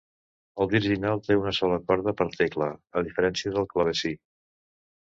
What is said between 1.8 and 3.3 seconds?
corda per tecla, a